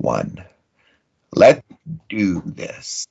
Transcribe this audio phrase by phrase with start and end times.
[0.00, 0.42] one.
[1.32, 1.62] Let's
[2.08, 3.06] do this.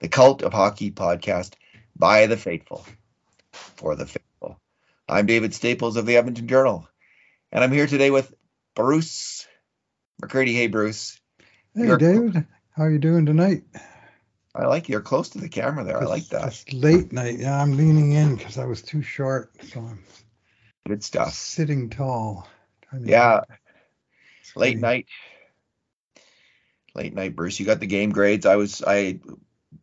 [0.00, 1.52] The Cult of Hockey podcast
[1.96, 2.84] by the faithful
[3.52, 4.58] for the faithful.
[5.08, 6.88] I'm David Staples of the Edmonton Journal,
[7.52, 8.34] and I'm here today with
[8.74, 9.46] Bruce
[10.22, 10.54] McCurdy.
[10.54, 11.20] Hey, Bruce.
[11.74, 12.46] Hey, You're David.
[12.70, 13.64] How are you doing tonight?
[14.54, 16.00] I like you're close to the camera there.
[16.00, 16.46] I like that.
[16.48, 17.38] It's late night.
[17.38, 20.02] Yeah, I'm leaning in because I was too short, so I'm
[20.86, 21.34] good stuff.
[21.34, 22.48] Sitting tall.
[22.98, 23.40] Yeah.
[24.56, 25.06] Late night.
[26.94, 27.58] Late night, Bruce.
[27.58, 28.46] You got the game grades.
[28.46, 29.18] I was I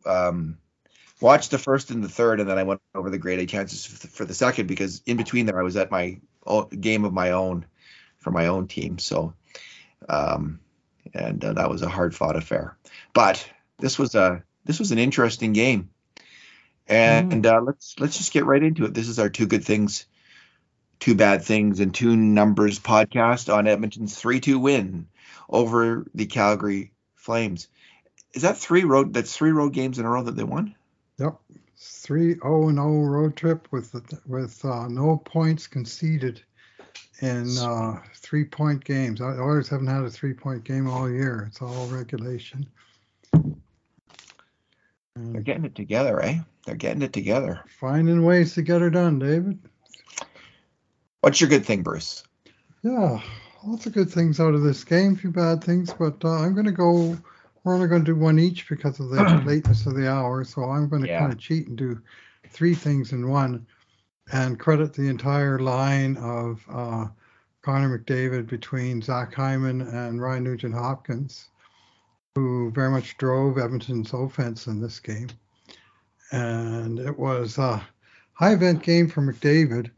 [0.06, 0.58] um
[1.20, 3.84] watched the first and the third, and then I went over the grade A chances
[3.84, 6.18] for the, for the second because in between there I was at my
[6.78, 7.66] game of my own
[8.18, 8.98] for my own team.
[8.98, 9.34] So,
[10.08, 10.60] um,
[11.14, 12.76] and uh, that was a hard fought affair.
[13.12, 13.46] But
[13.78, 15.90] this was a this was an interesting game,
[16.86, 17.52] and mm.
[17.52, 18.94] uh, let's let's just get right into it.
[18.94, 20.06] This is our two good things,
[20.98, 25.08] two bad things, and two numbers podcast on Edmonton's three two win
[25.48, 26.92] over the Calgary
[27.22, 27.68] Flames.
[28.34, 29.14] Is that three road?
[29.14, 30.74] That's three road games in a row that they won.
[31.18, 31.36] Yep,
[31.76, 33.94] three zero and zero road trip with
[34.26, 36.42] with uh, no points conceded
[37.20, 39.20] in uh, three point games.
[39.20, 41.46] I always haven't had a three point game all year.
[41.48, 42.66] It's all regulation.
[45.14, 46.38] They're getting it together, eh?
[46.66, 47.60] They're getting it together.
[47.78, 49.58] Finding ways to get her done, David.
[51.20, 52.24] What's your good thing, Bruce?
[52.82, 53.22] Yeah,
[53.64, 55.14] lots of good things out of this game.
[55.14, 57.16] A few bad things, but uh, I'm going to go.
[57.64, 60.44] We're only going to do one each because of the lateness of the hour.
[60.44, 61.20] So I'm going to yeah.
[61.20, 62.00] kind of cheat and do
[62.48, 63.66] three things in one,
[64.32, 67.06] and credit the entire line of uh,
[67.62, 71.48] Connor McDavid between Zach Hyman and Ryan Nugent Hopkins
[72.34, 75.28] who very much drove Edmonton's offense in this game.
[76.30, 77.86] And it was a
[78.32, 79.90] high event game for McDavid,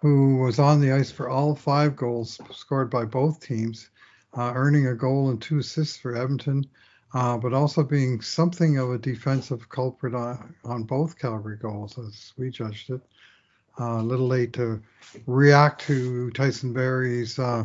[0.00, 3.90] who was on the ice for all five goals scored by both teams,
[4.36, 6.64] uh, earning a goal and two assists for Edmonton,
[7.12, 12.32] uh, but also being something of a defensive culprit on, on both Calgary goals, as
[12.38, 13.00] we judged it.
[13.78, 14.82] Uh, a little late to
[15.26, 17.64] react to Tyson Barrie's uh,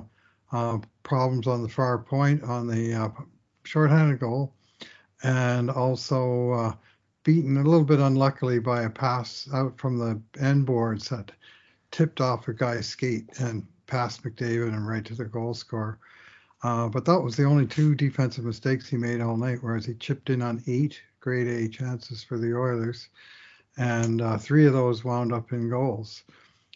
[0.52, 3.10] uh, problems on the far point on the uh,
[3.64, 4.54] shorthanded goal,
[5.24, 6.78] and also
[7.24, 11.32] beaten a little bit unluckily by a pass out from the end boards that
[11.96, 15.98] tipped off a guy's skate and passed McDavid and right to the goal score.
[16.62, 19.94] Uh, but that was the only two defensive mistakes he made all night, whereas he
[19.94, 23.08] chipped in on eight grade A chances for the Oilers,
[23.78, 26.24] and uh, three of those wound up in goals.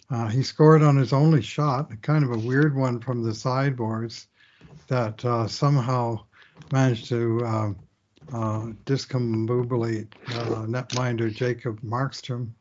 [0.09, 4.27] Uh, he scored on his only shot, kind of a weird one from the sideboards
[4.87, 6.17] that uh, somehow
[6.71, 7.71] managed to uh,
[8.31, 12.51] uh, discombobulate uh, netminder Jacob Markstrom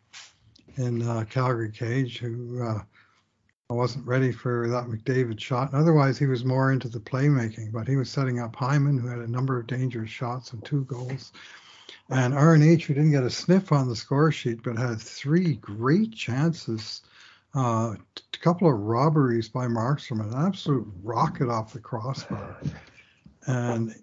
[0.79, 2.81] in uh, Calgary Cage, who uh,
[3.69, 5.75] wasn't ready for that McDavid shot.
[5.75, 9.19] Otherwise, he was more into the playmaking, but he was setting up Hyman, who had
[9.19, 11.33] a number of dangerous shots and two goals.
[12.11, 16.15] And RNH, who didn't get a sniff on the score sheet, but had three great
[16.15, 17.03] chances.
[17.55, 22.57] Uh, a couple of robberies by Markstrom, an absolute rocket off the crossbar.
[23.47, 23.95] And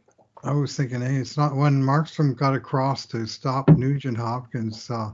[0.43, 5.11] I was thinking, hey, it's not when Markstrom got across to stop Nugent Hopkins' uh,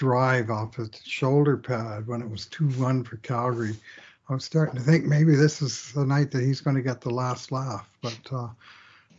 [0.00, 3.76] drive off the shoulder pad when it was 2 1 for Calgary.
[4.30, 7.02] I was starting to think maybe this is the night that he's going to get
[7.02, 7.86] the last laugh.
[8.00, 8.48] But uh,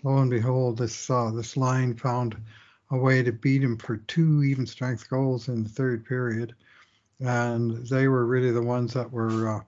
[0.01, 2.35] lo and behold, this uh, this line found
[2.89, 6.55] a way to beat him for two even strength goals in the third period.
[7.19, 9.61] And they were really the ones that were uh,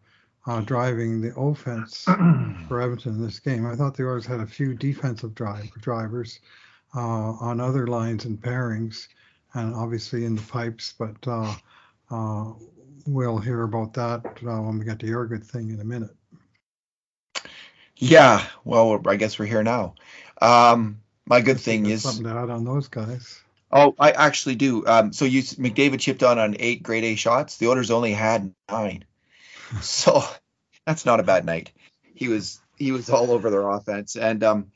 [0.47, 2.05] uh, driving the offense
[2.67, 3.67] for Edmonton in this game.
[3.67, 6.39] I thought the Oilers had a few defensive drive, drivers
[6.95, 9.09] uh, on other lines and pairings,
[9.53, 10.93] and obviously in the pipes.
[10.97, 11.55] But uh,
[12.09, 12.53] uh
[13.05, 16.15] we'll hear about that uh, when we get to your good thing in a minute.
[17.97, 19.95] Yeah, well, I guess we're here now.
[20.41, 23.41] Um, my good thing is something to add on those guys.
[23.71, 24.85] Oh, I actually do.
[24.85, 27.57] Um, so you McDavid chipped on on eight grade A shots.
[27.57, 29.05] The Oilers only had nine.
[29.81, 30.23] so
[30.85, 31.71] that's not a bad night.
[32.13, 34.71] He was he was all over their offense, and um,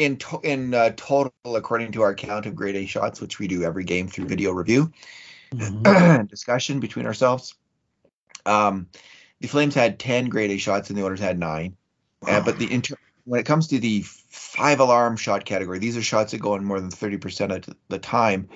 [0.00, 3.46] in to, in uh, total, according to our count of grade A shots, which we
[3.46, 4.90] do every game through video review
[5.52, 6.24] mm-hmm.
[6.26, 7.54] discussion between ourselves,
[8.46, 8.88] um,
[9.40, 11.76] the Flames had ten grade A shots and the Oilers had nine.
[12.26, 16.02] Uh, but the inter- when it comes to the five alarm shot category, these are
[16.02, 18.48] shots that go in more than 30% of the time.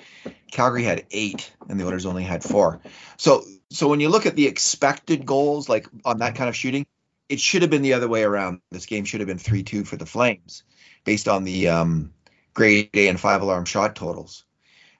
[0.51, 2.81] Calgary had eight and the Oilers only had four.
[3.17, 6.85] So so when you look at the expected goals, like on that kind of shooting,
[7.29, 8.61] it should have been the other way around.
[8.71, 10.63] This game should have been 3 2 for the Flames
[11.03, 12.13] based on the um,
[12.53, 14.45] grade A and five alarm shot totals.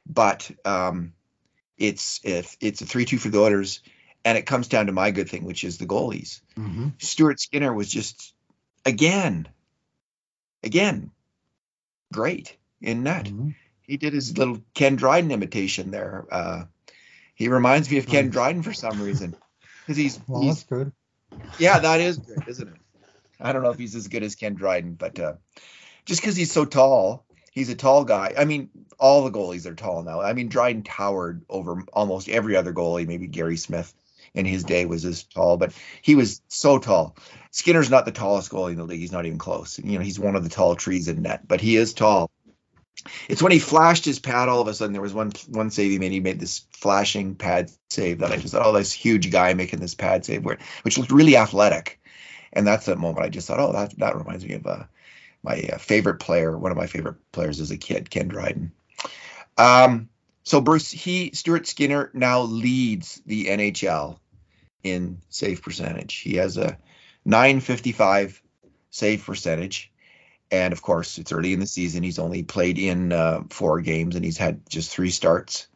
[0.05, 1.13] But um,
[1.77, 3.81] it's it's a 3 2 for the Oilers.
[4.23, 6.41] And it comes down to my good thing, which is the goalies.
[6.57, 6.89] Mm-hmm.
[6.97, 8.33] Stuart Skinner was just,
[8.83, 9.47] again,
[10.63, 11.11] again,
[12.11, 13.25] great in net.
[13.25, 13.49] Mm-hmm.
[13.83, 16.25] He did his little Ken Dryden imitation there.
[16.31, 16.63] Uh,
[17.35, 19.35] he reminds me of Ken Dryden for some reason
[19.81, 20.91] because he's, well, he's that's good.
[21.57, 22.75] Yeah, that is good, isn't it?
[23.39, 25.33] I don't know if he's as good as Ken Dryden, but uh,
[26.05, 28.33] just because he's so tall, he's a tall guy.
[28.37, 30.21] I mean, all the goalies are tall now.
[30.21, 33.07] I mean, Dryden towered over almost every other goalie.
[33.07, 33.93] Maybe Gary Smith
[34.33, 37.17] in his day was as tall, but he was so tall.
[37.51, 38.99] Skinner's not the tallest goalie in the league.
[38.99, 39.79] He's not even close.
[39.79, 42.29] You know, he's one of the tall trees in net, but he is tall.
[43.27, 44.49] It's when he flashed his pad.
[44.49, 46.11] All of a sudden, there was one one save he made.
[46.11, 49.79] He made this flashing pad save that I just thought, oh, this huge guy making
[49.79, 51.99] this pad save, where, which looked really athletic.
[52.53, 54.83] And that's that moment I just thought, oh, that that reminds me of uh,
[55.43, 58.71] my uh, favorite player, one of my favorite players as a kid, Ken Dryden.
[59.57, 60.09] Um,
[60.43, 64.19] so Bruce, he Stuart Skinner now leads the NHL
[64.83, 66.15] in save percentage.
[66.15, 66.77] He has a
[67.25, 68.41] 955
[68.91, 69.91] save percentage.
[70.51, 72.03] And of course, it's early in the season.
[72.03, 75.67] He's only played in uh, four games and he's had just three starts.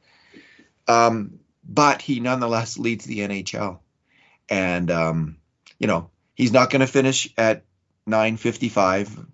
[0.88, 3.80] Um, but he nonetheless leads the NHL.
[4.50, 5.38] And, um,
[5.80, 7.63] you know, he's not going to finish at
[8.07, 9.25] 955,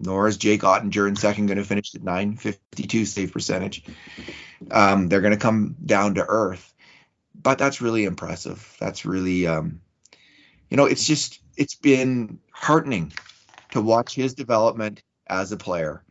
[0.00, 3.84] nor is Jake Oettinger in second going to finish at 952 save percentage.
[4.70, 6.72] Um, they're going to come down to earth.
[7.40, 8.76] But that's really impressive.
[8.80, 9.80] That's really, um,
[10.70, 13.12] you know, it's just, it's been heartening
[13.70, 16.02] to watch his development as a player.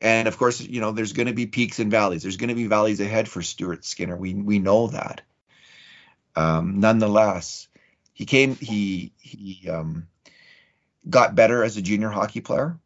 [0.00, 2.22] And of course, you know, there's going to be peaks and valleys.
[2.22, 4.16] There's going to be valleys ahead for Stuart Skinner.
[4.16, 5.22] We we know that.
[6.34, 7.68] Um, nonetheless,
[8.12, 8.56] he came.
[8.56, 10.06] He he um,
[11.08, 12.78] got better as a junior hockey player.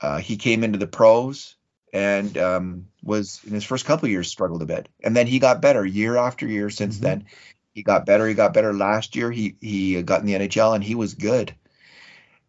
[0.00, 1.56] Uh, he came into the pros
[1.92, 5.60] and um, was in his first couple years struggled a bit, and then he got
[5.60, 7.04] better year after year since mm-hmm.
[7.04, 7.26] then.
[7.74, 8.26] He got better.
[8.26, 9.32] He got better last year.
[9.32, 11.54] He he got in the NHL and he was good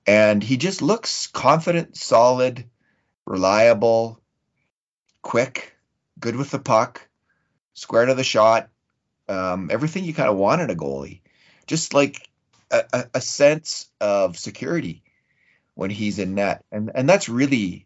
[0.07, 2.65] and he just looks confident, solid,
[3.25, 4.19] reliable,
[5.21, 5.75] quick,
[6.19, 7.07] good with the puck,
[7.73, 8.69] square to the shot,
[9.29, 11.21] um, everything you kind of want in a goalie.
[11.67, 12.27] Just like
[12.71, 15.03] a, a, sense of security
[15.75, 17.85] when he's in net, and and that's really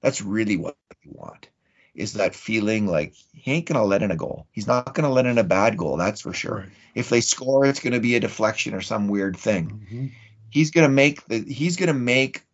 [0.00, 1.48] that's really what you want
[1.94, 4.46] is that feeling like he ain't gonna let in a goal.
[4.50, 6.56] He's not gonna let in a bad goal, that's for sure.
[6.56, 6.68] Right.
[6.94, 9.68] If they score, it's gonna be a deflection or some weird thing.
[9.68, 10.06] Mm-hmm
[10.52, 12.44] he's to make the he's to make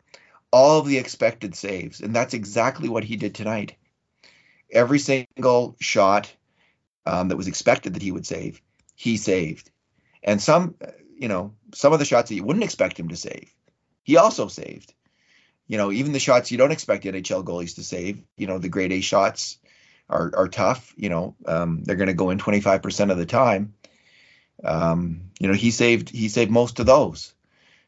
[0.50, 3.74] all of the expected saves and that's exactly what he did tonight.
[4.70, 6.32] Every single shot
[7.04, 8.62] um, that was expected that he would save
[8.94, 9.70] he saved.
[10.22, 10.76] And some
[11.16, 13.52] you know some of the shots that you wouldn't expect him to save
[14.04, 14.94] he also saved.
[15.66, 18.70] You know even the shots you don't expect nhl goalies to save you know the
[18.70, 19.58] grade a shots
[20.08, 23.74] are, are tough you know um, they're going to go in 25% of the time.
[24.64, 27.34] Um, you know he saved he saved most of those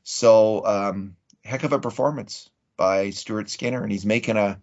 [0.02, 4.58] so, um, heck of a performance by Stuart Skinner, and he's making a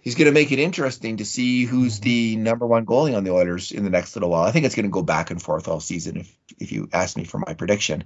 [0.00, 3.32] he's going to make it interesting to see who's the number one goalie on the
[3.32, 4.44] Oilers in the next little while.
[4.44, 6.18] I think it's going to go back and forth all season.
[6.18, 8.04] If if you ask me for my prediction,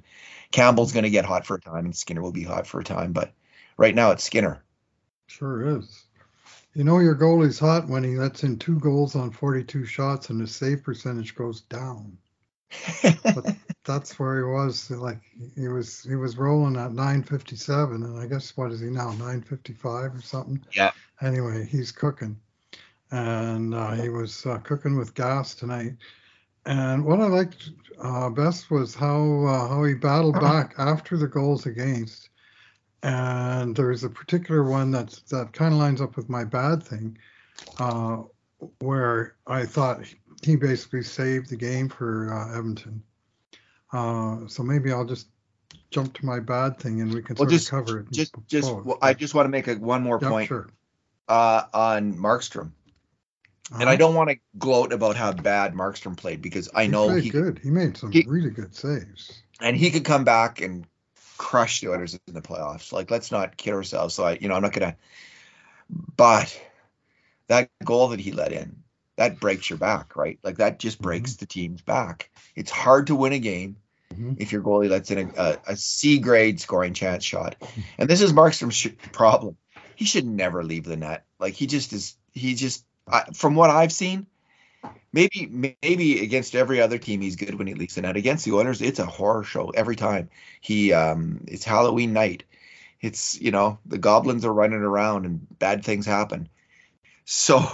[0.51, 2.85] Campbell's going to get hot for a time, and Skinner will be hot for a
[2.85, 3.13] time.
[3.13, 3.33] But
[3.77, 4.63] right now, it's Skinner.
[5.27, 6.05] Sure is.
[6.75, 10.41] You know your goalie's hot when he lets in two goals on 42 shots and
[10.41, 12.19] his save percentage goes down
[13.25, 13.57] but
[13.89, 14.91] that's where he was.
[14.91, 15.21] Like
[15.57, 19.13] he was, he was rolling at 9:57, and I guess what is he now?
[19.13, 20.63] 9:55 or something.
[20.73, 20.93] Yeah.
[21.23, 22.39] Anyway, he's cooking,
[23.11, 25.95] and uh, he was uh, cooking with gas tonight.
[26.67, 31.27] And what I liked uh, best was how uh, how he battled back after the
[31.27, 32.29] goals against.
[33.03, 37.17] And there's a particular one that that kind of lines up with my bad thing,
[37.79, 38.19] uh,
[38.81, 40.03] where I thought
[40.43, 43.03] he basically saved the game for uh, Edmonton.
[43.93, 45.29] Uh, so maybe I'll just
[45.91, 48.11] jump to my bad thing and we can well, just, cover it.
[48.11, 50.69] Just, just, well, I just want to make a, one more yeah, point sure.
[51.29, 52.73] uh, on Markstrom.
[53.71, 53.81] Uh-huh.
[53.81, 53.97] And I uh-huh.
[53.97, 57.61] don't want to gloat about how bad Markstrom played because I he know he good.
[57.63, 59.43] He made some he, really good saves.
[59.61, 60.87] And he could come back and
[61.37, 62.93] crush the Oilers in the playoffs.
[62.93, 64.15] Like, let's not kid ourselves.
[64.15, 64.97] So I, you know, I'm not gonna.
[66.17, 66.61] But
[67.49, 68.78] that goal that he let in,
[69.19, 70.39] that breaks your back, right?
[70.45, 71.41] Like that just breaks mm-hmm.
[71.41, 72.31] the team's back.
[72.55, 73.77] It's hard to win a game
[74.15, 74.35] mm-hmm.
[74.39, 77.57] if your goalie lets in a, a, a C grade scoring chance shot.
[77.99, 79.57] And this is Markstrom's sh- problem.
[79.97, 81.25] He should never leave the net.
[81.41, 82.17] Like he just is.
[82.33, 84.29] He just, I, from what I've seen,
[85.13, 88.17] maybe maybe against every other team he's good when he leaves the net.
[88.17, 90.31] Against the Oilers, it's a horror show every time.
[90.61, 92.45] He um, it's Halloween night.
[93.01, 96.49] It's you know the goblins are running around and bad things happen.
[97.25, 97.67] So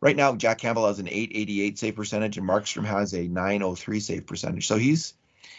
[0.00, 4.26] right now Jack Campbell has an 888 save percentage and Markstrom has a 903 save
[4.26, 4.66] percentage.
[4.66, 5.14] So he's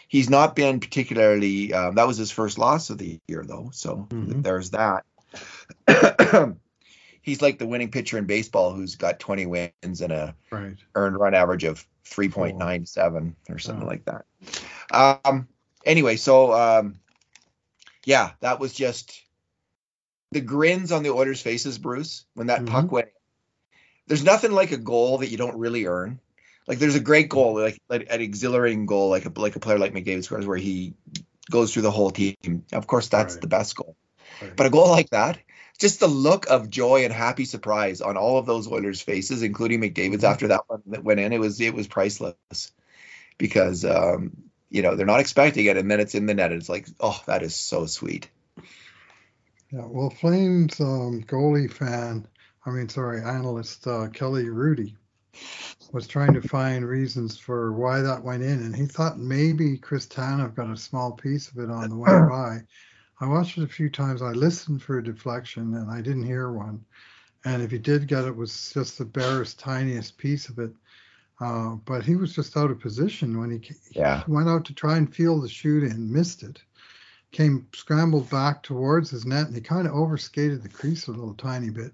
[0.08, 1.72] he's not been particularly.
[1.72, 4.42] Um, that was his first loss of the year though, so mm-hmm.
[4.42, 5.04] there's that.
[7.22, 10.76] he's like the winning pitcher in baseball who's got 20 wins and a right.
[10.94, 14.24] earned run average of 3.97 or something like that.
[14.90, 15.48] Um,
[15.84, 16.96] anyway, so um,
[18.04, 19.22] yeah, that was just
[20.32, 22.74] the grins on the Oilers' faces, Bruce, when that mm-hmm.
[22.74, 23.08] puck went.
[24.10, 26.18] There's nothing like a goal that you don't really earn.
[26.66, 29.78] Like there's a great goal, like, like an exhilarating goal, like a like a player
[29.78, 30.94] like McDavid scores, where he
[31.48, 32.64] goes through the whole team.
[32.72, 33.40] Of course, that's right.
[33.40, 33.94] the best goal.
[34.42, 34.56] Right.
[34.56, 35.38] But a goal like that,
[35.78, 39.80] just the look of joy and happy surprise on all of those Oilers' faces, including
[39.80, 42.72] McDavid's after that one that went in, it was it was priceless
[43.38, 44.32] because um,
[44.70, 46.50] you know they're not expecting it, and then it's in the net.
[46.50, 48.28] It's like, oh, that is so sweet.
[49.70, 52.26] Yeah, well, Flames um, goalie fan,
[52.66, 54.94] I mean, sorry, analyst uh, Kelly Hrudey
[55.92, 60.06] was trying to find reasons for why that went in, and he thought maybe Chris
[60.06, 62.60] Tanev got a small piece of it on the way by.
[63.20, 64.22] I watched it a few times.
[64.22, 66.84] I listened for a deflection, and I didn't hear one.
[67.44, 70.72] And if he did get it, it was just the barest, tiniest piece of it.
[71.40, 74.22] Uh, but he was just out of position when he, yeah.
[74.24, 76.62] he went out to try and feel the shoot and missed it,
[77.32, 81.34] came scrambled back towards his net, and he kind of overskated the crease a little
[81.34, 81.92] tiny bit.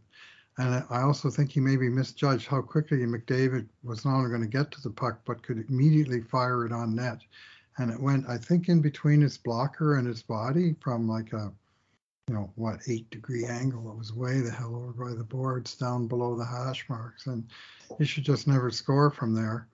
[0.59, 4.49] And I also think he maybe misjudged how quickly McDavid was not only going to
[4.49, 7.21] get to the puck, but could immediately fire it on net
[7.79, 11.53] and it went I think in between his blocker and his body from like a
[12.29, 13.91] you know what eight degree angle.
[13.91, 17.45] It was way the hell over by the boards down below the hash marks, and
[17.99, 19.69] he should just never score from there.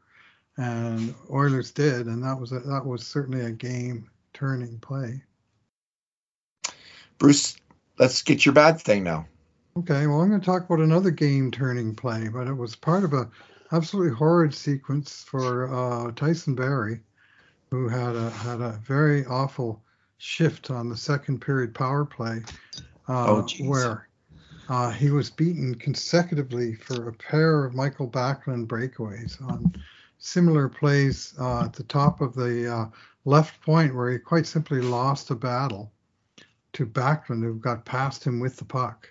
[0.58, 5.22] And Oilers did, and that was a, that was certainly a game turning play.
[7.16, 7.56] Bruce,
[7.98, 9.26] let's get your bad thing now.
[9.76, 13.04] Okay, well I'm going to talk about another game turning play, but it was part
[13.04, 13.30] of a
[13.72, 17.00] absolutely horrid sequence for uh, Tyson Barrie
[17.72, 19.82] who had a had a very awful
[20.18, 22.42] shift on the second period power play,
[23.08, 24.08] uh, oh, where
[24.68, 29.74] uh, he was beaten consecutively for a pair of Mikael Backlund breakaways on
[30.18, 32.86] similar plays uh, at the top of the uh,
[33.24, 35.90] left point, where he quite simply lost a battle
[36.74, 39.08] to Backlund, who got past him with the puck,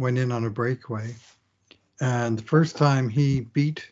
[0.00, 1.14] went in on a breakaway,
[2.00, 3.90] and the first time he beat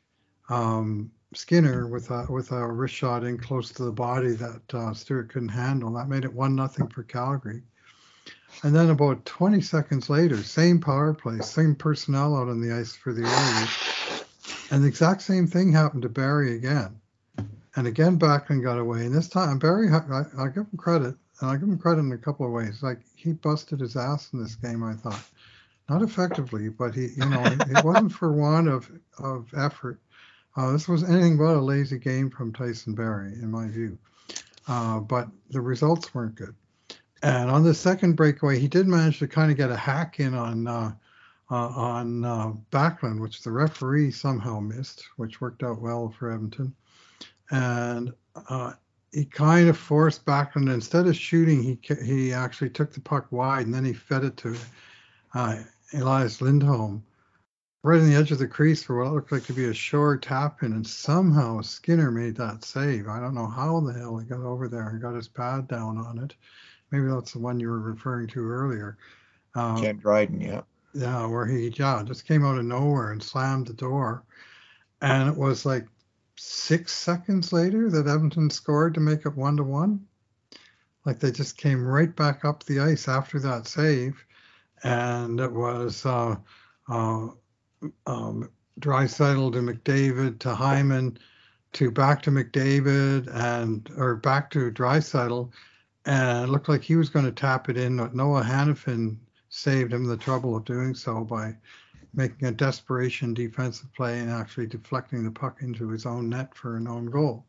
[0.49, 4.95] um, Skinner with a with a wrist shot in close to the body that uh,
[4.95, 5.93] Stuart couldn't handle.
[5.93, 7.63] That made it one nothing for Calgary.
[8.63, 12.95] And then about 20 seconds later, same power play, same personnel out on the ice
[12.95, 14.25] for the Oilers,
[14.71, 16.99] and the exact same thing happened to Barrie again.
[17.75, 19.05] And again, Backlund got away.
[19.05, 22.13] And this time, Barrie, I, I give him credit, and I give him credit in
[22.13, 22.83] a couple of ways.
[22.83, 25.23] Like he busted his ass in this game, I thought,
[25.89, 30.01] not effectively, but he, you know, it wasn't for want of of effort
[30.57, 33.99] uh, this was anything but a lazy game from Tyson Barrie, in my view.
[34.67, 36.55] Uh, but the results weren't good.
[37.23, 40.35] And on the second breakaway, he did manage to kind of get a hack in
[40.35, 40.93] on uh,
[41.51, 46.75] uh on uh, Backlund, which the referee somehow missed, which worked out well for Edmonton.
[47.51, 48.13] And
[48.49, 48.73] uh,
[49.13, 50.73] he kind of forced Backlund.
[50.73, 54.37] Instead of shooting, he he actually took the puck wide and then he fed it
[54.39, 54.57] to
[55.93, 57.05] Elias Lindholm
[57.87, 60.21] right on the edge of the crease for what looked like to be a short
[60.21, 63.07] tap in, and somehow Skinner made that save.
[63.07, 65.97] I don't know how the hell he got over there and got his pad down
[65.97, 66.35] on it.
[66.91, 68.99] Maybe that's the one you were referring to earlier.
[69.55, 70.63] Um, Cam Dryden, yeah.
[70.95, 74.25] Yeah, where he yeah just came out of nowhere and slammed the door,
[75.01, 75.87] and it was like
[76.35, 80.07] six seconds later that Edmonton scored to make it one to one.
[81.05, 84.25] Like they just came right back up the ice after that save,
[84.85, 86.05] and it was.
[86.05, 86.37] Uh,
[86.89, 87.29] uh,
[88.07, 91.19] um, Draisaitl to McDavid to Hyman
[91.73, 95.51] to back to McDavid and or back to Draisaitl,
[96.05, 97.97] and it looked like he was going to tap it in.
[97.97, 99.17] But Noah Hanifin
[99.49, 101.57] saved him the trouble of doing so by
[102.15, 106.77] making a desperation defensive play and actually deflecting the puck into his own net for
[106.77, 107.45] an own goal.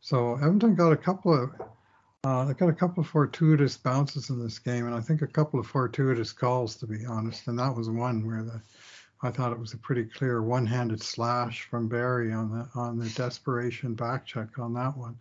[0.00, 1.50] So Edmonton got a couple of
[2.24, 5.58] uh, got a couple of fortuitous bounces in this game, and I think a couple
[5.58, 7.48] of fortuitous calls, to be honest.
[7.48, 8.60] And that was one where the
[9.24, 13.08] I thought it was a pretty clear one-handed slash from Barrie on the on the
[13.10, 15.16] desperation back check on that one.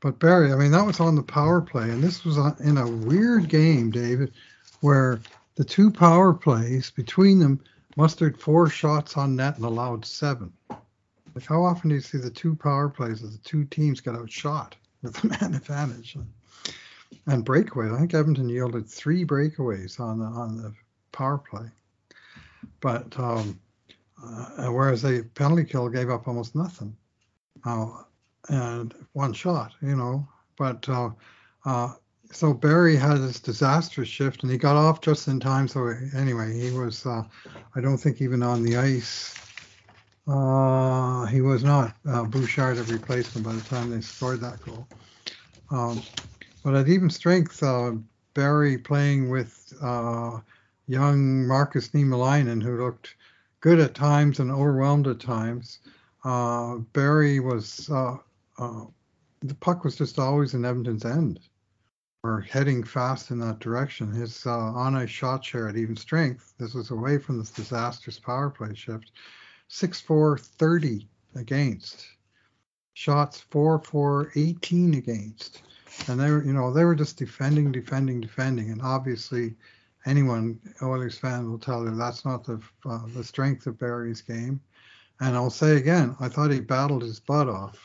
[0.00, 2.88] But Barrie, I mean, that was on the power play, and this was in a
[2.88, 4.32] weird game, David,
[4.80, 5.20] where
[5.56, 7.60] the two power plays between them
[7.96, 10.50] mustered four shots on net and allowed seven.
[11.34, 14.14] Like, how often do you see the two power plays of the two teams get
[14.14, 16.16] outshot with man advantage?
[17.26, 20.74] And breakaways, I think Edmonton yielded three breakaways on the on the
[21.12, 21.66] power play.
[22.80, 23.58] But um,
[24.22, 26.96] uh, whereas the penalty kill gave up almost nothing,
[27.64, 28.02] uh,
[28.48, 30.26] and one shot, you know.
[30.56, 31.10] But uh,
[31.64, 31.94] uh
[32.32, 35.68] so Barrie had this disastrous shift, and he got off just in time.
[35.68, 37.06] So anyway, he was.
[37.06, 37.22] Uh,
[37.74, 39.34] I don't think even on the ice.
[40.26, 41.94] Uh, he was not.
[42.08, 44.86] Uh, Bouchard had replaced him by the time they scored that goal.
[45.70, 46.02] Um,
[46.64, 47.92] but at even strength, uh,
[48.34, 50.38] Barrie playing with uh,
[50.88, 53.14] young Markus Niemelainen, who looked
[53.60, 55.78] good at times and overwhelmed at times.
[56.24, 57.88] Uh, Barrie was
[59.46, 61.40] the puck was just always in Edmonton's end,
[62.22, 64.10] or heading fast in that direction.
[64.10, 66.54] His uh, on-ice shot share at even strength.
[66.58, 69.12] This was away from this disastrous power play shift.
[69.70, 72.06] 6-4, 30 against.
[72.94, 75.62] Shots 4-4, 18 against.
[76.08, 78.70] And they were, you know, they were just defending, defending, defending.
[78.70, 79.54] And obviously,
[80.06, 84.60] anyone Oilers fan will tell you that's not the uh, the strength of Barrie's game.
[85.20, 87.78] And I'll say again, I thought he battled his butt off.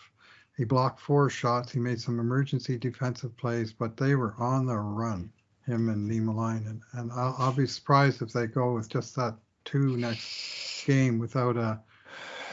[0.58, 1.72] He blocked four shots.
[1.72, 5.32] He made some emergency defensive plays, but they were on the run,
[5.66, 6.68] him and Niemelainen.
[6.68, 11.20] And, and I'll, I'll be surprised if they go with just that two next game
[11.20, 11.80] without a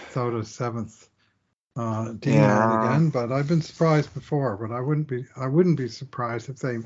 [0.07, 1.09] without a seventh
[1.77, 2.87] uh, team yeah.
[2.87, 3.11] again.
[3.11, 6.79] But I've been surprised before, but I wouldn't be I wouldn't be surprised if they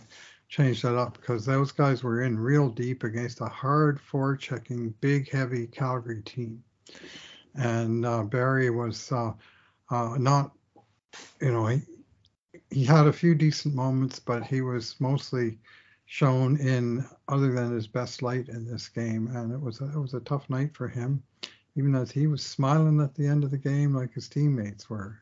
[0.48, 5.30] change that up because those guys were in real deep against a hard forechecking, big,
[5.30, 6.62] heavy Calgary team
[7.54, 9.32] and uh, Barrie was uh,
[9.90, 10.52] uh, not,
[11.40, 11.82] you know, he,
[12.70, 15.58] he had a few decent moments, but he was mostly
[16.12, 19.98] shown in other than his best light in this game, and it was a, it
[19.98, 21.22] was a tough night for him,
[21.74, 25.18] even as he was smiling at the end of the game like his teammates were.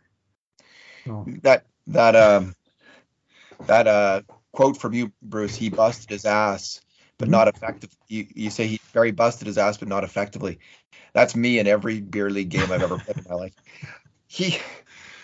[1.07, 1.25] So.
[1.43, 2.57] That that um
[3.67, 5.55] that uh quote from you, Bruce.
[5.55, 6.81] He busted his ass,
[7.19, 7.33] but mm-hmm.
[7.33, 7.97] not effective.
[8.09, 10.59] You you say he very busted his ass, but not effectively.
[11.13, 13.55] That's me in every beer league game I've ever played in my life.
[14.27, 14.59] He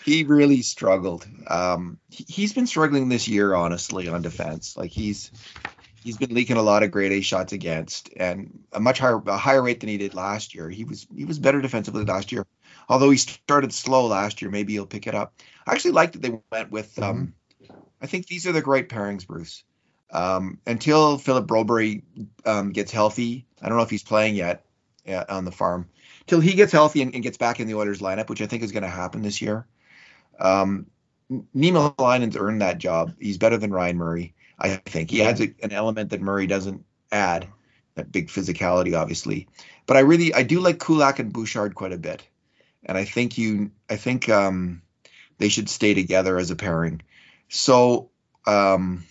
[0.06, 1.26] he really struggled.
[1.48, 4.76] Um, he, has been struggling this year, honestly, on defense.
[4.76, 5.32] Like he's
[6.04, 9.36] he's been leaking a lot of grade A shots against, and a much higher a
[9.36, 10.70] higher rate than he did last year.
[10.70, 12.46] He was he was better defensively last year,
[12.88, 14.50] although he started slow last year.
[14.50, 15.34] Maybe he'll pick it up.
[15.66, 16.96] I actually like that they went with.
[17.02, 17.76] Um, mm-hmm.
[18.00, 19.64] I think these are the great pairings, Bruce.
[20.12, 22.04] Um, until Philip Broberg
[22.44, 24.64] um, gets healthy, I don't know if he's playing yet
[25.08, 25.88] uh, on the farm.
[26.28, 28.62] Till he gets healthy and, and, gets back in the Oilers lineup, which I think
[28.62, 29.66] is going to happen this year.
[30.38, 30.86] Um,
[31.54, 33.14] Niemelainen's earned that job.
[33.18, 34.34] He's better than Ryan Murray.
[34.58, 37.46] I think he adds a, an element that Murray doesn't add,
[37.94, 39.48] that big physicality, obviously.
[39.86, 42.26] But I really, I do like Kulak and Bouchard quite a bit,
[42.84, 44.82] and I think you, I think um,
[45.38, 47.02] they should stay together as a pairing.
[47.48, 48.10] So
[48.46, 49.04] um,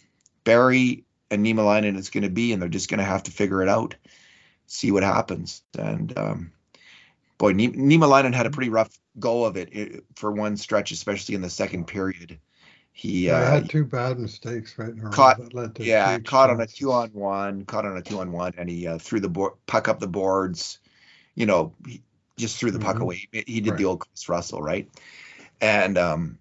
[0.44, 3.62] Barrie and Niemelainen is going to be, and they're just going to have to figure
[3.62, 3.96] it out,
[4.68, 5.62] see what happens.
[5.78, 6.52] And um,
[7.38, 11.41] boy, Niemelainen had a pretty rough go of it eh, for one stretch, especially in
[11.41, 12.39] the second period.
[12.91, 15.10] He yeah, uh, had two bad mistakes right now.
[15.10, 18.69] Caught, yeah, caught on a two on one, caught on a two on one, and
[18.69, 20.80] he uh, threw the board, puck up the boards.
[21.36, 22.02] You know, he
[22.38, 22.88] just threw the mm-hmm.
[22.88, 23.28] puck away.
[23.34, 23.78] He did right.
[23.78, 24.89] the old Kris Russell, right?
[25.60, 26.38] And um,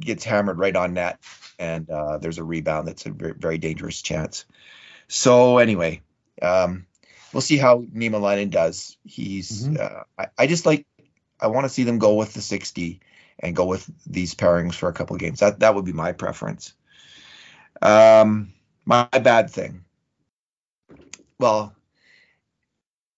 [0.00, 1.18] gets hammered right on net
[1.58, 4.44] and uh, there's a rebound that's a very, very dangerous chance.
[5.08, 6.02] So anyway,
[6.42, 6.86] um,
[7.36, 8.96] we'll see how Niemelainen does.
[9.04, 9.76] He's mm-hmm.
[9.78, 10.86] uh, I, I, just like
[11.38, 13.00] I want to see them go with the 60
[13.38, 15.40] and go with these pairings for a couple of games.
[15.40, 16.72] That that would be my preference.
[17.82, 18.54] Um,
[18.86, 19.84] my bad thing.
[21.38, 21.74] Well,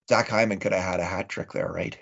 [0.09, 1.97] Zach Hyman could have had a hat trick there, right?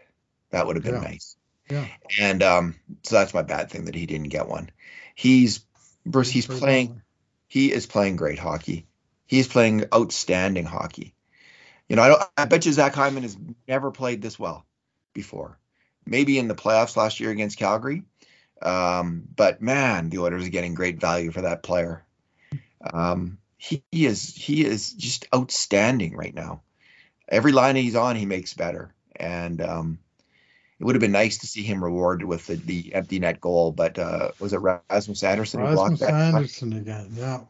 [0.50, 1.02] That would have been yeah.
[1.02, 1.38] nice.
[1.70, 1.86] Yeah.
[2.20, 4.72] And um, so that's my bad thing that he didn't get one.
[5.14, 5.64] He's
[6.04, 7.04] Bruce, he's playing.
[7.48, 8.88] He is playing great hockey.
[9.28, 11.14] He's playing outstanding hockey.
[11.90, 14.66] You know, I, don't, I bet you Zach Hyman has never played this well
[15.14, 15.58] before.
[16.06, 18.04] Maybe in the playoffs last year against Calgary,
[18.62, 22.06] um, but man, the Oilers are getting great value for that player.
[22.94, 26.62] Um, he, he is he is just outstanding right now.
[27.28, 30.00] Every line he's on, he makes better, and um,
[30.80, 33.72] it would have been nice to see him rewarded with the, the empty net goal,
[33.72, 36.12] but uh, was it Rasmus Andersson who blocked that?
[36.12, 37.42] Rasmus Andersson again, yeah.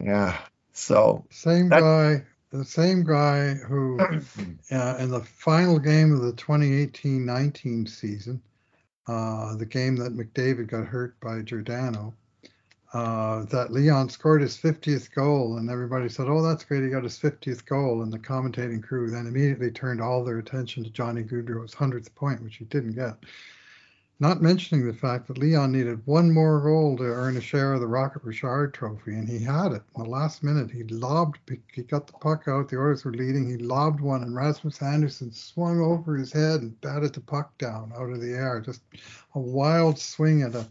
[0.00, 0.38] Yeah.
[0.72, 3.98] So same that, guy, the same guy who
[4.72, 8.40] uh, in the final game of the 2018-19 season,
[9.06, 12.14] uh, the game that McDavid got hurt by Giordano,
[12.94, 16.82] uh, that Leon scored his 50th goal, and everybody said, "Oh, that's great!
[16.82, 20.84] He got his 50th goal." And the commentating crew then immediately turned all their attention
[20.84, 23.16] to Johnny Gaudreau's 100th point, which he didn't get.
[24.20, 27.80] Not mentioning the fact that Leon needed one more goal to earn a share of
[27.80, 29.82] the Rocket Richard Trophy, and he had it.
[29.96, 31.38] In the last minute, he lobbed,
[31.72, 32.68] he got the puck out.
[32.68, 33.48] The Oilers were leading.
[33.48, 37.92] He lobbed one, and Rasmus Andersson swung over his head and batted the puck down
[37.94, 38.60] out of the air.
[38.60, 38.82] Just
[39.36, 40.66] a wild swing at a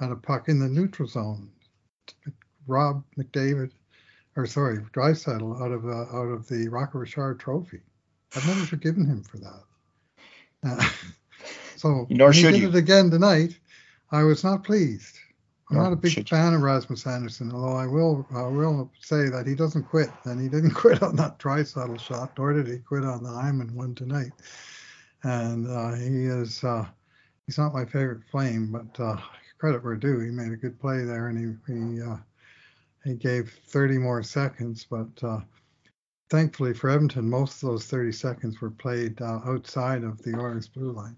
[0.00, 1.50] at a puck in the neutral zone.
[2.66, 3.70] rob McDavid,
[4.36, 7.80] or sorry, Draisaitl out of uh, out of the Rocket Richard Trophy.
[8.34, 9.62] I've never forgiven him for that.
[10.62, 10.88] Uh,
[11.76, 12.68] so Nor he did you.
[12.68, 13.58] it again tonight.
[14.10, 15.18] I was not pleased.
[15.70, 16.36] I'm Nor not a big should you.
[16.36, 20.40] fan of Rasmus Andersson, although I will I will say that he doesn't quit, and
[20.40, 23.94] he didn't quit on that Draisaitl shot, nor did he quit on the Hyman one
[23.94, 24.32] tonight.
[25.24, 26.86] And uh, he is uh,
[27.46, 29.16] he's not my favorite flame, but uh,
[29.58, 32.16] credit where due, he made a good play there, and he he uh,
[33.04, 35.40] he gave 30 more seconds, but uh,
[36.30, 40.68] thankfully for Edmonton, most of those 30 seconds were played uh, outside of the Oilers
[40.68, 41.16] blue line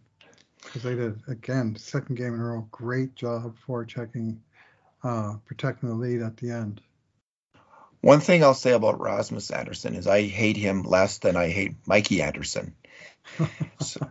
[0.68, 4.40] because they did again second game in a row, great job for checking,
[5.02, 6.81] uh, protecting the lead at the end.
[8.00, 11.74] One thing I'll say about Rasmus Andersson is I hate him less than I hate
[11.87, 12.74] Mikey Anderson.
[13.81, 14.11] so,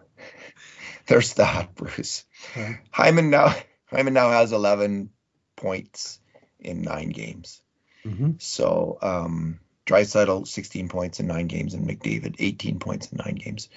[1.05, 2.25] there's that, Bruce.
[2.51, 2.79] Okay.
[2.91, 5.09] Hyman now Hyman now has 11
[5.55, 6.19] points
[6.59, 7.61] in nine games.
[8.05, 8.31] Mm-hmm.
[8.39, 13.69] So um, Draisaitl 16 points in nine games, and McDavid 18 points in nine games.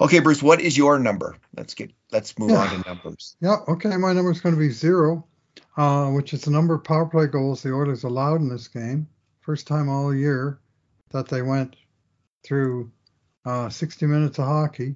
[0.00, 1.36] Okay, Bruce, what is your number?
[1.56, 3.36] Let's get let's move on to numbers.
[3.40, 3.96] Yeah, okay.
[3.96, 5.26] My number is going to be zero,
[5.76, 9.06] uh, which is the number of power play goals the Oilers allowed in this game.
[9.40, 10.58] First time all year
[11.10, 11.76] that they went
[12.44, 12.90] through
[13.44, 14.94] uh, 60 minutes of hockey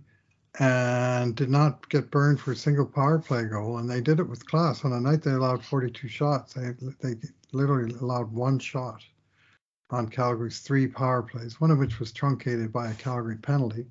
[0.59, 3.79] and did not get burned for a single power play goal.
[3.79, 4.85] And they did it with class.
[4.85, 7.15] On a night they allowed 42 shots, they, they
[7.53, 9.03] literally allowed one shot
[9.93, 13.87] on Calgary's three power plays, one of which was truncated by a Calgary penalty.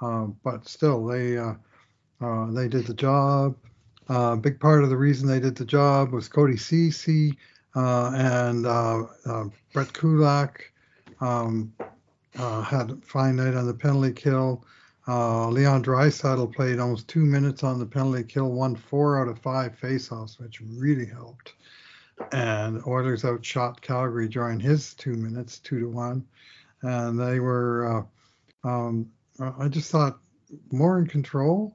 [0.00, 1.54] Um, but still, they uh,
[2.20, 3.56] uh, they did the job.
[4.08, 7.36] A uh, big part of the reason they did the job was Cody Cece
[7.74, 10.72] uh, and uh, uh, Brett Kulak
[11.20, 11.72] um,
[12.34, 14.64] had a fine night on the penalty kill.
[15.06, 19.76] Leon Draisaitl played almost two minutes on the penalty kill, won four out of five
[19.80, 21.54] faceoffs, which really helped.
[22.32, 26.26] And Oilers outshot Calgary during his two minutes, two to one.
[26.82, 28.06] And they were,
[28.64, 30.18] uh, um, I just thought,
[30.70, 31.74] more in control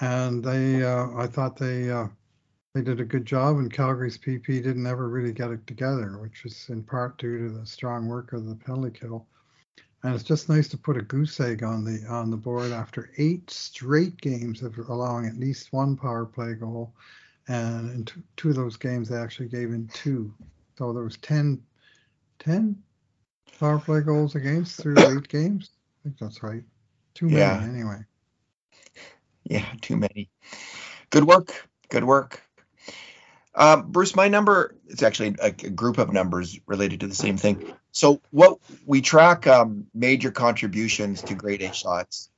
[0.00, 2.08] and they uh, I thought they uh,
[2.74, 6.44] they did a good job and Calgary's PP didn't ever really get it together, which
[6.44, 9.26] is in part due to the strong work of the penalty kill.
[10.02, 13.10] And it's just nice to put a goose egg on the on the board after
[13.18, 16.92] eight straight games of allowing at least one power play goal,
[17.48, 20.32] and in two, two of those games they actually gave in two,
[20.78, 21.62] so there was 10,
[22.38, 22.76] 10
[23.60, 25.70] power play goals against through eight games.
[25.72, 26.62] I think that's right.
[27.14, 27.62] Too many Yeah.
[27.62, 28.04] anyway.
[29.44, 30.30] Yeah, too many.
[31.10, 31.68] Good work.
[31.90, 32.42] Good work.
[33.54, 37.36] Um, Bruce, my number it's actually a, a group of numbers related to the same
[37.36, 37.72] thing.
[37.92, 42.30] So what we track um, major contributions to grade A shots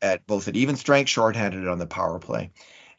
[0.00, 2.50] at both at even strength, shorthanded, and on the power play.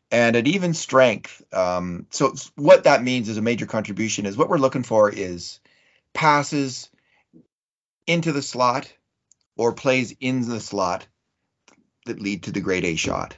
[0.10, 4.50] And at even strength, um, so what that means is a major contribution is what
[4.50, 5.60] we're looking for is
[6.14, 6.90] passes
[8.06, 8.92] into the slot
[9.58, 11.06] or plays in the slot
[12.06, 13.36] that lead to the grade A shot.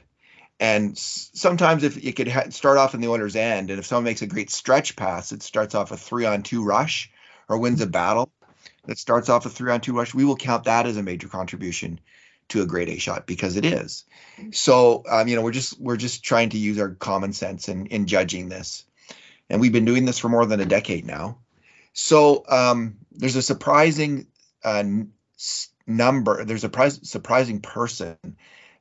[0.60, 4.04] And sometimes if it could ha- start off in the Oilers' end, and if someone
[4.04, 7.10] makes a great stretch pass, it starts off a three-on-two rush
[7.48, 8.30] or wins a battle
[8.84, 11.98] that starts off a three-on-two rush, we will count that as a major contribution
[12.50, 14.04] to a grade A shot because it is.
[14.52, 17.86] So um, you know we're just we're just trying to use our common sense in
[17.86, 18.84] in judging this,
[19.48, 21.38] and we've been doing this for more than a decade now.
[21.92, 24.26] So um, there's a surprising
[24.64, 24.84] uh,
[25.86, 26.44] number.
[26.44, 28.16] There's a pris- surprising person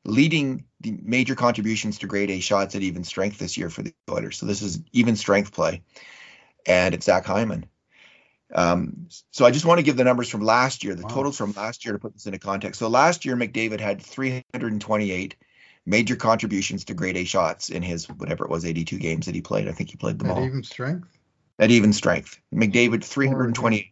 [0.06, 3.94] leading the major contributions to grade A shots at even strength this year for the
[4.10, 4.38] Oilers.
[4.38, 5.84] So this is even strength play,
[6.66, 7.66] and it's Zach Hyman.
[8.54, 11.10] Um, so I just want to give the numbers from last year, the Wow.
[11.10, 12.80] totals from last year to put this into context.
[12.80, 15.36] So last year, McDavid had 328
[15.86, 19.42] major contributions to grade A shots in his whatever it was 82 games that he
[19.42, 19.68] played.
[19.68, 21.08] I think he played them At all At even strength.
[21.60, 22.40] at even strength.
[22.54, 23.92] McDavid 328.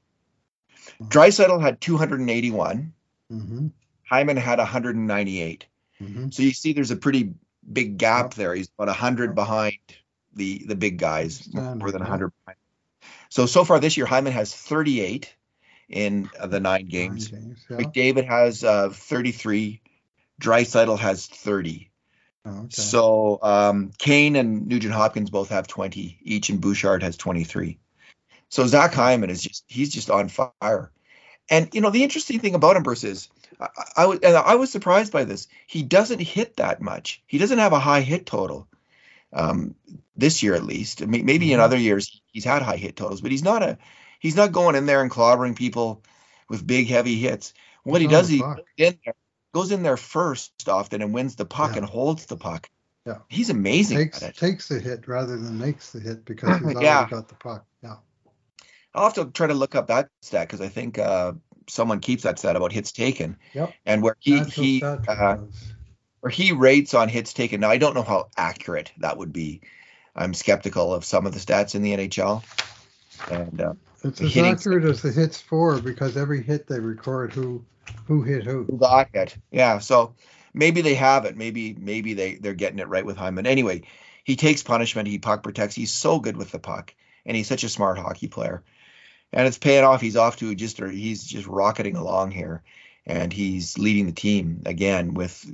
[1.03, 2.93] Draisaitl had 281.
[3.31, 3.67] Mm-hmm.
[4.09, 5.65] Hyman had 198.
[6.01, 6.29] Mm-hmm.
[6.29, 7.33] So you see, there's a pretty
[7.71, 8.53] big gap there.
[8.55, 9.35] He's about 100 Yep.
[9.35, 9.77] behind
[10.33, 12.07] the the big guys, more than yeah.
[12.09, 12.31] 100.
[12.45, 12.57] behind.
[13.29, 15.33] So so far this year, Hyman has 38
[15.89, 17.27] in uh, the nine games.
[17.27, 17.65] games.
[17.69, 17.77] Yeah.
[17.77, 19.81] McDavid has uh, 33.
[20.41, 21.89] Draisaitl has 30.
[22.45, 22.67] Oh, okay.
[22.69, 27.77] So um, Kane and Nugent Hopkins both have 20 each, and Bouchard has 23.
[28.49, 30.91] So Zach Hyman is just he's just on fire.
[31.49, 33.67] And you know the interesting thing about him, Bruce, is I,
[33.97, 35.47] I was and I was surprised by this.
[35.65, 37.21] He doesn't hit that much.
[37.27, 38.67] He doesn't have a high hit total
[39.33, 39.75] um,
[40.15, 41.05] this year, at least.
[41.05, 41.63] Maybe in Mhm.
[41.63, 43.77] other years he's had high hit totals, but he's not a
[44.19, 46.03] he's not going in there and clobbering people
[46.49, 47.53] with big heavy hits.
[47.83, 49.13] What he does, he goes in there,
[49.53, 51.77] goes in there first often and wins the puck Yeah.
[51.79, 52.69] and holds the puck.
[53.05, 53.19] Yeah.
[53.29, 54.37] He's amazing takes at it.
[54.37, 57.07] takes the hit rather than makes the hit because he's already Yeah.
[57.09, 57.65] got the puck.
[57.81, 57.97] Yeah.
[58.93, 61.33] I'll have to try to look up that stat because I think uh,
[61.69, 63.37] someone keeps that stat about hits taken.
[63.53, 63.73] Yep.
[63.85, 64.79] And where he Natural he
[66.23, 66.45] stat trick does.
[66.45, 67.61] where he rates on hits taken.
[67.61, 69.61] Now I don't know how accurate that would be.
[70.15, 72.43] I'm skeptical of some of the stats in the NHL.
[73.31, 77.65] And uh, It's as accurate as the hits for because every hit they record who
[78.05, 78.63] who hit who.
[78.63, 79.37] who got it?
[79.51, 79.79] Yeah.
[79.79, 80.15] So
[80.53, 81.37] maybe they have it.
[81.37, 83.47] Maybe maybe they they're getting it right with Hyman.
[83.47, 83.83] Anyway,
[84.23, 85.07] he takes punishment.
[85.07, 85.75] He puck protects.
[85.75, 88.63] He's so good with the puck, and he's such a smart hockey player.
[89.33, 90.01] And it's paying off.
[90.01, 92.63] He's off to just or he's just rocketing along here,
[93.05, 95.45] and he's leading the team again with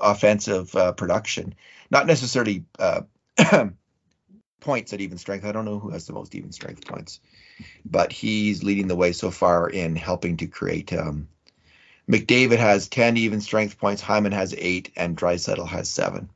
[0.00, 1.54] offensive uh, production.
[1.90, 3.02] Not necessarily uh,
[4.60, 5.44] points at even strength.
[5.44, 7.20] I don't know who has the most even strength points,
[7.84, 10.92] but he's leading the way so far in helping to create.
[10.92, 11.28] Um,
[12.08, 16.28] McDavid has 10 even strength points, Hyman has eight, and Draisaitl has seven.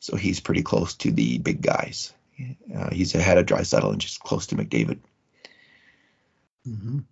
[0.00, 2.12] So he's pretty close to the big guys.
[2.74, 4.98] Uh, he's ahead of Draisaitl and just close to McDavid.
[6.66, 7.04] Mhm.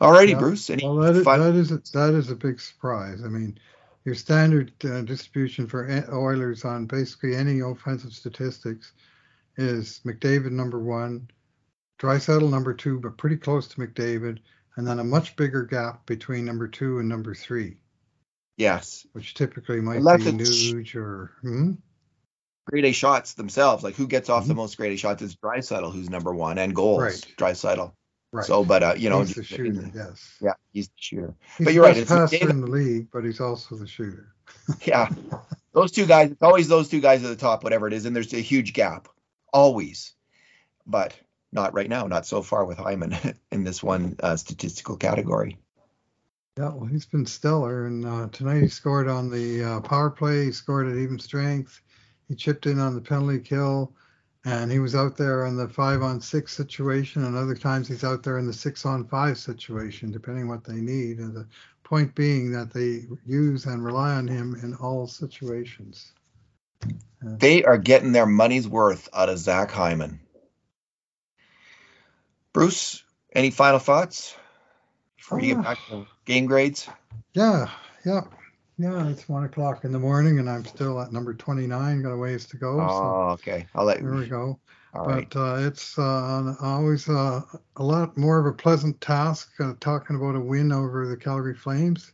[0.00, 0.38] Alrighty, Yeah.
[0.38, 0.68] Bruce.
[0.70, 3.22] Any Well, that is, that is a, that is a big surprise.
[3.24, 3.58] I mean,
[4.04, 8.92] your standard uh, distribution for Oilers on basically any offensive statistics
[9.56, 11.28] is McDavid number one,
[12.00, 14.38] Draisaitl number two, but pretty close to McDavid,
[14.76, 17.76] and then a much bigger gap between number two and number three,
[18.56, 21.72] yes, which typically might Unless be Nuge or hmm?
[22.66, 23.84] grade A shots themselves.
[23.84, 24.56] Like who gets off the Mhm.
[24.56, 27.02] most grade A shots is Draisaitl, who's number one, and goals.
[27.02, 27.34] Right.
[27.36, 27.92] Draisaitl.
[28.32, 28.44] Right.
[28.44, 29.90] So, but uh, you know, he's the shooter.
[29.94, 31.34] Yes, yeah, he's the shooter.
[31.58, 34.28] he's But you're right, it's passer in the league, but he's also the shooter.
[34.84, 35.08] Yeah,
[35.72, 36.30] those two guys.
[36.30, 38.72] It's always those two guys at the top, whatever it is, and there's a huge
[38.72, 39.08] gap,
[39.52, 40.12] always.
[40.86, 41.14] But
[41.52, 42.06] not right now.
[42.06, 43.16] Not so far with Hyman
[43.52, 45.58] in this one uh, statistical category.
[46.58, 50.46] Yeah, well, he's been stellar, and uh, tonight he scored on the uh, power play.
[50.46, 51.80] He scored at even strength.
[52.28, 53.94] He chipped in on the penalty kill,
[54.44, 58.04] and he was out there in the five on six situation, and other times he's
[58.04, 61.18] out there in the six on five situation, depending what they need.
[61.18, 61.46] And the
[61.84, 66.12] point being that they use and rely on him in all situations.
[67.20, 70.18] They are getting their money's worth out of Zach Hyman.
[72.52, 74.34] Bruce, any final thoughts
[75.16, 75.62] before you get ah.
[75.62, 76.88] back to game grades?
[77.34, 77.70] Yeah,
[78.04, 78.22] yeah,
[78.78, 79.08] yeah.
[79.08, 82.02] It's one o'clock in the morning, and I'm still at number twenty nine.
[82.02, 82.78] Got a ways to go.
[82.78, 83.66] so Oh, okay.
[83.74, 84.26] I'll let there we you.
[84.26, 84.58] go.
[84.94, 85.28] All right.
[85.30, 87.40] But uh, it's uh, always uh,
[87.76, 91.54] a lot more of a pleasant task uh, talking about a win over the Calgary
[91.54, 92.12] Flames.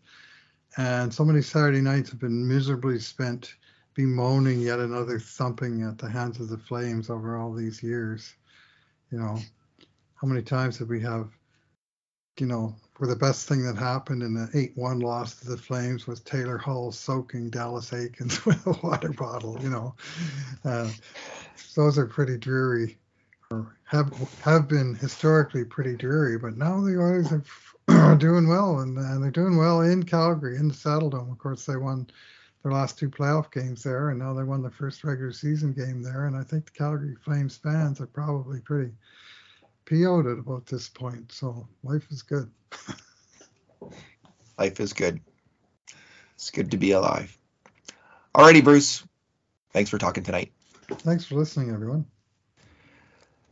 [0.76, 3.54] And so many Saturday nights have been miserably spent
[3.94, 8.36] bemoaning yet another thumping at the hands of the Flames over all these years.
[9.10, 9.38] You know,
[10.14, 11.30] how many times have we have,
[12.38, 15.56] you know, where the best thing that happened in the 8 1 loss to the
[15.56, 19.94] Flames was Taylor Hall soaking Dallas Eakins with a water bottle, you know.
[20.64, 20.90] Uh,
[21.74, 22.98] those are pretty dreary
[23.50, 28.98] or have have been historically pretty dreary, but now the Oilers are doing well and,
[28.98, 31.30] and they're doing well in Calgary in the Saddledome.
[31.30, 32.08] Of course, they won
[32.62, 36.02] their last two playoff games there, and now they won the first regular season game
[36.02, 36.26] there.
[36.26, 38.90] And I think the Calgary Flames fans are probably pretty
[39.88, 41.32] PO'd at about this point.
[41.32, 42.50] So life is good.
[44.58, 45.20] Life is good.
[46.34, 47.38] It's good to be alive.
[48.34, 49.04] Alrighty, Bruce.
[49.72, 50.52] Thanks for talking tonight.
[50.90, 52.06] Thanks for listening, everyone.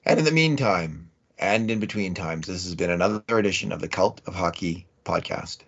[0.04, 3.88] And in the meantime, and in between times, this has been another edition of the
[3.88, 5.58] Cult of Hockey podcast.